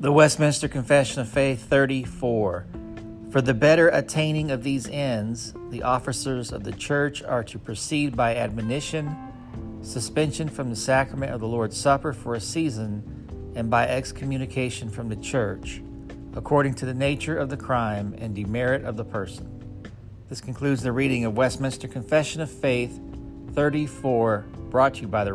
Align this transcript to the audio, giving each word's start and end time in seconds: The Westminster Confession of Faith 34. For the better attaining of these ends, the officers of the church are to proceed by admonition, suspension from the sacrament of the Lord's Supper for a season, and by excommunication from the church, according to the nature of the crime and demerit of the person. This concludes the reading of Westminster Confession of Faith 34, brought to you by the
The 0.00 0.10
Westminster 0.10 0.66
Confession 0.66 1.20
of 1.20 1.28
Faith 1.28 1.68
34. 1.68 2.64
For 3.30 3.42
the 3.42 3.52
better 3.52 3.88
attaining 3.88 4.50
of 4.50 4.64
these 4.64 4.88
ends, 4.88 5.52
the 5.68 5.82
officers 5.82 6.52
of 6.52 6.64
the 6.64 6.72
church 6.72 7.22
are 7.22 7.44
to 7.44 7.58
proceed 7.58 8.16
by 8.16 8.34
admonition, 8.34 9.14
suspension 9.82 10.48
from 10.48 10.70
the 10.70 10.76
sacrament 10.76 11.34
of 11.34 11.40
the 11.40 11.46
Lord's 11.46 11.76
Supper 11.76 12.14
for 12.14 12.34
a 12.34 12.40
season, 12.40 13.52
and 13.54 13.68
by 13.68 13.86
excommunication 13.86 14.88
from 14.88 15.10
the 15.10 15.16
church, 15.16 15.82
according 16.32 16.76
to 16.76 16.86
the 16.86 16.94
nature 16.94 17.36
of 17.36 17.50
the 17.50 17.58
crime 17.58 18.14
and 18.16 18.34
demerit 18.34 18.86
of 18.86 18.96
the 18.96 19.04
person. 19.04 19.82
This 20.30 20.40
concludes 20.40 20.82
the 20.82 20.92
reading 20.92 21.26
of 21.26 21.36
Westminster 21.36 21.88
Confession 21.88 22.40
of 22.40 22.50
Faith 22.50 22.98
34, 23.52 24.46
brought 24.70 24.94
to 24.94 25.02
you 25.02 25.08
by 25.08 25.24
the 25.24 25.34